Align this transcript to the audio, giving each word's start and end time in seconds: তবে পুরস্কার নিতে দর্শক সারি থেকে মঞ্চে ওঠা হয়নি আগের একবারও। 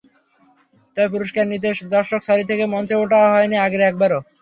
তবে 0.97 1.07
পুরস্কার 1.13 1.45
নিতে 1.47 1.67
দর্শক 1.95 2.21
সারি 2.27 2.43
থেকে 2.49 2.63
মঞ্চে 2.73 2.95
ওঠা 2.97 3.19
হয়নি 3.33 3.55
আগের 3.65 3.81
একবারও। 3.89 4.19